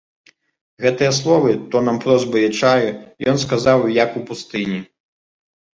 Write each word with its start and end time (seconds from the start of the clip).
Гэтыя 0.85 1.11
словы, 1.17 1.51
тонам 1.75 2.01
просьбы 2.07 2.37
і 2.41 2.49
адчаю, 2.49 2.89
ён 3.35 3.41
сказаў 3.45 3.79
як 4.03 4.09
у 4.23 4.27
пустыні. 4.33 4.79